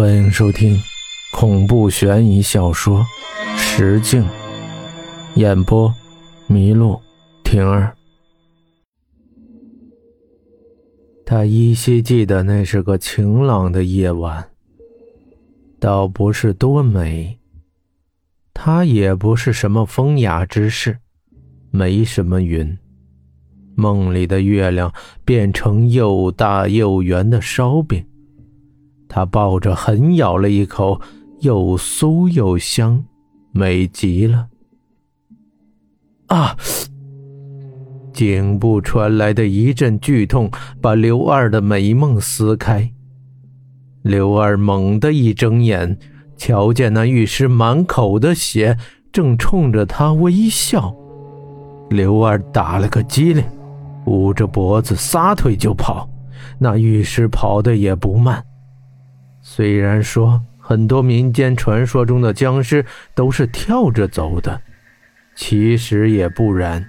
[0.00, 0.80] 欢迎收听
[1.30, 3.04] 恐怖悬疑小说
[3.58, 4.22] 《石镜》，
[5.34, 5.94] 演播：
[6.48, 6.98] 麋鹿
[7.44, 7.94] 婷儿。
[11.26, 14.42] 他依稀记得那是个晴朗的夜晚，
[15.78, 17.38] 倒不是多美，
[18.54, 20.96] 他也不是什么风雅之士，
[21.70, 22.74] 没什么云。
[23.74, 24.90] 梦里的月亮
[25.26, 28.02] 变成又大又圆的烧饼。
[29.10, 31.00] 他抱着，狠咬了一口，
[31.40, 33.04] 又酥又香，
[33.50, 34.46] 美极了。
[36.28, 36.56] 啊！
[38.12, 40.48] 颈部传来的一阵剧痛，
[40.80, 42.88] 把刘二的美梦撕开。
[44.02, 45.98] 刘二猛地一睁眼，
[46.36, 48.78] 瞧见那玉师满口的血，
[49.10, 50.94] 正冲着他微笑。
[51.88, 53.44] 刘二打了个激灵，
[54.06, 56.08] 捂着脖子撒腿就跑。
[56.58, 58.44] 那玉师跑得也不慢。
[59.42, 64.60] 虽然说很多民间传说中的僵尸都是跳着走的，
[65.34, 66.86] 其实也不然，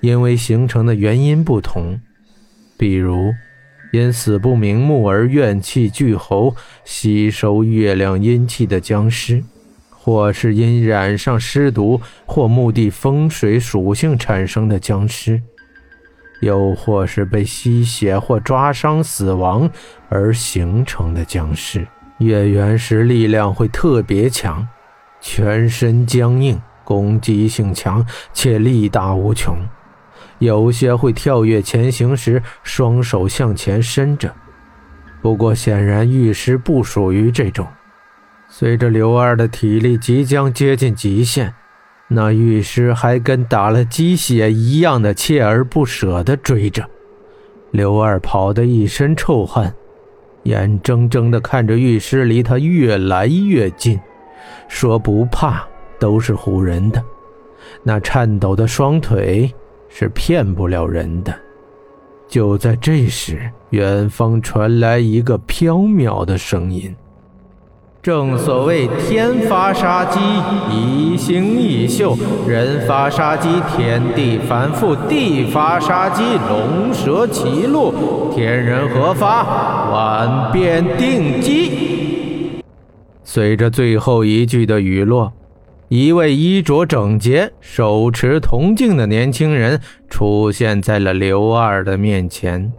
[0.00, 2.00] 因为形成的原因不同。
[2.76, 3.32] 比如，
[3.92, 9.42] 因死不瞑目而怨气聚喉，吸收月亮阴气的僵尸，
[9.88, 15.40] 或是因染上尸毒或墓地风水属性产生的僵尸，
[16.40, 19.70] 又或是被吸血或抓伤死亡。
[20.14, 21.84] 而形成的僵尸，
[22.18, 24.64] 月圆时力量会特别强，
[25.20, 29.56] 全身僵硬，攻击性强且力大无穷。
[30.38, 34.32] 有些会跳跃前行时双手向前伸着，
[35.20, 37.66] 不过显然玉石不属于这种。
[38.48, 41.52] 随着刘二的体力即将接近极限，
[42.06, 46.88] 那玉石还跟打了鸡血一样的锲而不舍地追着
[47.72, 49.74] 刘二，跑得一身臭汗。
[50.44, 54.00] 眼睁睁地看着玉师离他越来越近，
[54.68, 55.66] 说不怕
[55.98, 57.02] 都是唬人的，
[57.82, 59.52] 那颤抖的双腿
[59.88, 61.34] 是骗不了人的。
[62.26, 66.94] 就在这时，远方传来一个飘渺的声音。
[68.04, 70.20] 正所谓天发杀机，
[70.70, 72.14] 一星一宿；
[72.46, 77.94] 人发杀机，天地反复；地发杀机，龙蛇起落；
[78.30, 82.60] 天人合发，万变定机。
[83.24, 85.32] 随着最后一句的雨落，
[85.88, 92.70] 一位衣着整洁、手持铜镜的年轻人出现在了刘二的面前。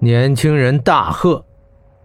[0.00, 1.44] 年轻人大喝：“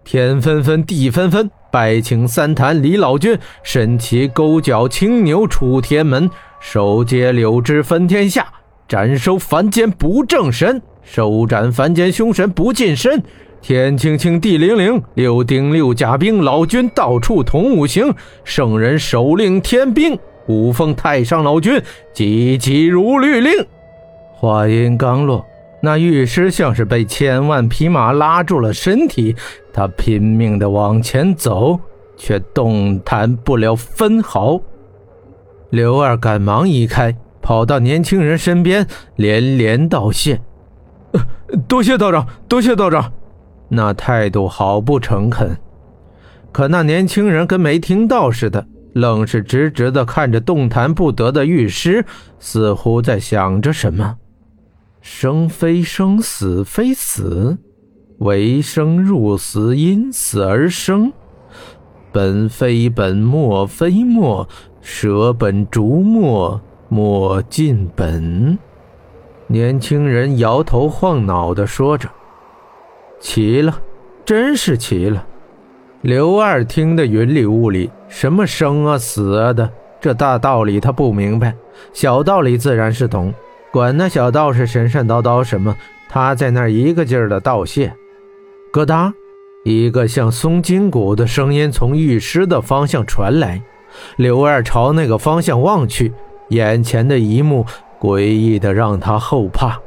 [0.04, 6.30] 天纷纷，地纷纷！”拜请三坛李老君身骑勾角青牛出天门，
[6.60, 8.46] 手接柳枝分天下，
[8.88, 13.22] 斩收凡间不正神，收斩凡间凶神不近身。
[13.60, 18.14] 天清清，地灵灵，六丁六甲兵，老君到处同五行，
[18.44, 21.82] 圣人手令天兵，五峰太上老君
[22.14, 23.52] 急急如律令。
[24.32, 25.44] 话音刚落。
[25.80, 29.36] 那玉师像是被千万匹马拉住了身体，
[29.72, 31.78] 他拼命地往前走，
[32.16, 34.60] 却动弹不了分毫。
[35.70, 40.40] 刘二赶忙移开，跑到年轻人身边，连连道谢
[41.68, 43.12] ：“多谢道长，多谢道长。”
[43.70, 45.56] 那态度好不诚恳。
[46.50, 52.04] 可那年轻人跟没听到似的，愣是直直地看着动弹不得的玉师，
[52.40, 54.16] 似乎在想着什么。
[55.10, 57.56] 生非生，死非死，
[58.18, 61.10] 为生入死，因死而生。
[62.12, 64.46] 本非本，末非末，
[64.82, 68.56] 舍本逐末，末尽本。
[69.48, 72.08] 年轻人摇头晃脑的说着
[73.18, 73.80] ：“奇了，
[74.26, 75.26] 真是奇了。”
[76.02, 79.68] 刘二听得云里雾里，什么生啊死啊的，
[80.00, 81.54] 这大道理他不明白，
[81.94, 83.32] 小道理自然是懂。
[83.70, 85.76] 管那小道士神神叨叨什么，
[86.08, 87.92] 他在那儿一个劲儿的道谢。
[88.72, 89.12] 咯哒，
[89.64, 93.62] 一个像松筋骨的声音从玉师的方向传来。
[94.16, 96.12] 刘二朝那个方向望去，
[96.48, 97.66] 眼前的一幕
[98.00, 99.80] 诡异的让他后怕。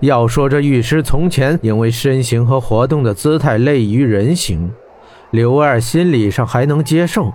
[0.00, 4.70] 要说这玉师从前因为身形和活动的姿态类于人形，
[5.30, 7.32] 刘二心理上还能接受。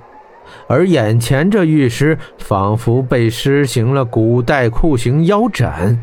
[0.68, 6.00] 而眼前这玉石仿佛被施行了古代酷刑腰斩，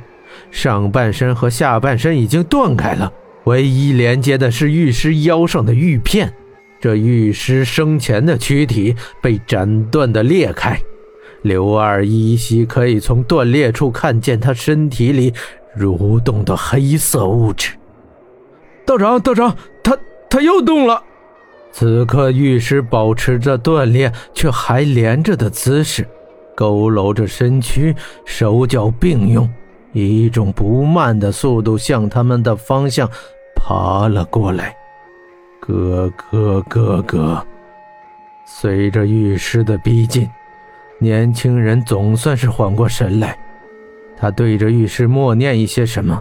[0.51, 3.13] 上半身和下半身已经断开了，
[3.45, 6.33] 唯一连接的是玉石腰上的玉片。
[6.81, 10.81] 这玉师生前的躯体被斩断的裂开，
[11.43, 15.35] 刘二依稀可以从断裂处看见他身体里
[15.79, 17.73] 蠕动的黑色物质。
[18.87, 19.97] 道长，道长，他
[20.31, 21.03] 他又动了。
[21.73, 26.07] 此刻，御师保持着锻炼却还连着的姿势，
[26.57, 27.95] 佝偻着身躯，
[28.25, 29.49] 手脚并用，
[29.93, 33.09] 以一种不慢的速度向他们的方向
[33.55, 34.77] 爬了过来。
[35.61, 37.47] 咯咯咯咯！
[38.45, 40.29] 随着御师的逼近，
[40.99, 43.39] 年轻人总算是缓过神来。
[44.17, 46.21] 他对着御师默念一些什么，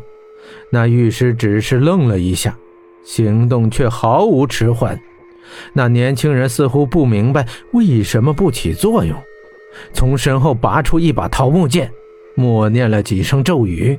[0.72, 2.56] 那御师只是愣了一下，
[3.04, 4.98] 行动却毫无迟缓。
[5.74, 9.16] 那年轻人似乎不明白为什么不起作用，
[9.94, 11.92] 从身后拔出一把桃木剑，
[12.36, 13.98] 默念了几声咒语，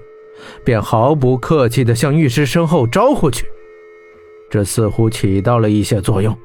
[0.65, 3.47] 便毫不客气地向御师身后招呼去。
[4.51, 6.37] 这似乎起到了一些作用，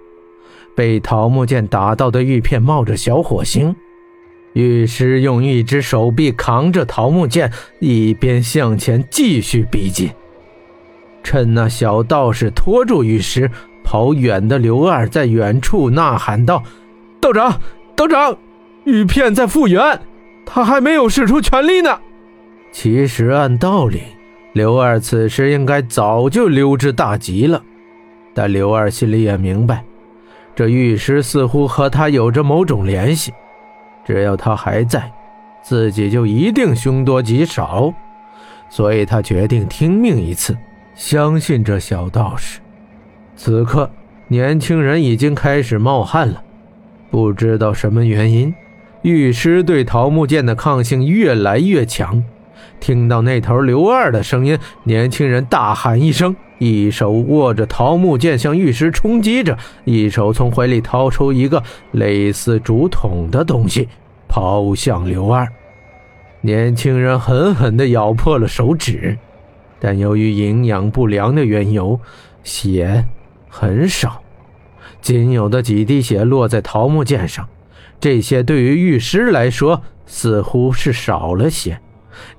[0.75, 3.75] 被桃木剑打到的玉片冒着小火星。
[4.54, 10.10] 御师用一只手臂扛着桃木剑，一边向前继续逼近。
[11.24, 13.50] 趁那小道士拖住御师。
[13.86, 16.64] 跑远的刘二在远处呐喊道
[17.22, 17.62] ：“道长，
[17.96, 18.36] 道长，
[18.84, 20.02] 玉片在复原，
[20.46, 22.00] 他还没有使出全力呢。”
[22.74, 24.02] 其实按道理，
[24.54, 27.62] 刘二此时应该早就溜之大吉了，
[28.34, 29.84] 但刘二心里也明白，
[30.56, 33.32] 这玉石似乎和他有着某种联系，
[34.04, 35.10] 只要他还在，
[35.62, 37.94] 自己就一定凶多吉少，
[38.68, 40.58] 所以他决定听命一次，
[40.96, 42.60] 相信这小道士。
[43.36, 43.90] 此刻，
[44.30, 46.42] 年轻人已经开始冒汗了。
[47.12, 48.54] 不知道什么原因，
[49.02, 52.24] 玉师对桃木剑的抗性越来越强。
[52.80, 61.62] 听到那头刘二的声音，年轻人大喊一声，一手握着桃木剑向玉石冲击着，一手从怀里掏出一个
[61.92, 63.88] 类似竹筒的东西，
[64.28, 65.48] 抛向刘二。
[66.42, 69.18] 年轻人狠狠地咬破了手指，
[69.80, 72.00] 但由于营养不良的缘由，
[72.44, 73.06] 血。
[73.57, 74.22] 很少，
[75.02, 77.48] 仅有的几滴血落在桃木剑上，
[78.02, 81.80] 这些对于御师来说似乎是少了些。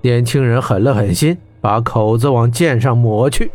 [0.03, 3.51] 年轻人狠了狠心，把口子往剑上抹去，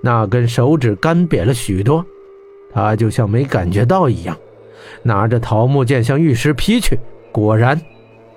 [0.00, 2.02] 那根手指干瘪了许多。
[2.72, 4.34] 他就像没感觉到一样，
[5.02, 6.98] 拿着桃木剑向御师劈去，
[7.30, 7.78] 果然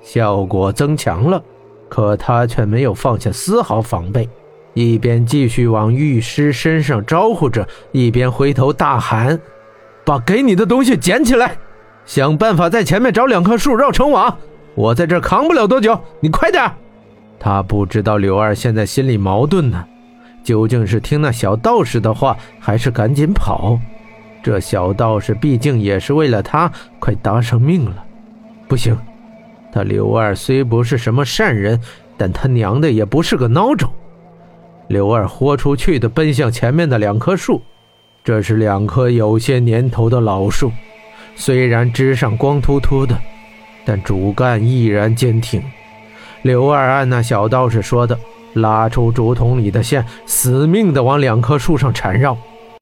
[0.01, 1.41] 效果增强了。
[1.87, 4.27] 可他却没有放下丝毫防备。
[4.73, 9.39] 一边继续往御师身上招呼着，一边回头大喊
[10.05, 11.57] ：“把给你的东西捡起来，
[12.05, 14.37] 想办法在前面找两棵树绕成网。
[14.75, 16.71] 我在这扛不了多久，你快点！”
[17.39, 19.83] 他不知道柳二现在心里矛盾呢，
[20.43, 23.79] 究竟是听那小道士的话，还是赶紧跑？
[24.41, 28.03] 这小道士毕竟也是为了他快搭上命了。
[28.67, 28.97] 不行，
[29.71, 31.79] 他刘二虽不是什么善人，
[32.17, 33.91] 但他娘的也不是个孬种。
[34.89, 37.61] 刘二豁出去的奔向前面的两棵树，
[38.23, 40.71] 这是两棵有些年头的老树，
[41.35, 43.15] 虽然枝上光秃秃的，
[43.85, 45.63] 但主干依然坚挺。
[46.41, 48.17] 刘二按那小道士说的，
[48.53, 52.35] 拉出竹筒里的线，死命的往两棵树上缠绕。